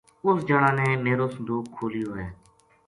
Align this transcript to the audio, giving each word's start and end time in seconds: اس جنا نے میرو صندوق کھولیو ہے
اس 0.27 0.37
جنا 0.49 0.69
نے 0.77 0.87
میرو 1.05 1.25
صندوق 1.33 1.63
کھولیو 1.75 2.09
ہے 2.19 2.27